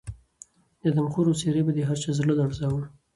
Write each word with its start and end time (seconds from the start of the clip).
د 0.81 0.83
آدمخورو 0.91 1.37
څېرې 1.39 1.61
به 1.65 1.71
د 1.73 1.79
هر 1.87 1.97
چا 2.03 2.11
زړه 2.19 2.33
لړزاوه. 2.39 2.83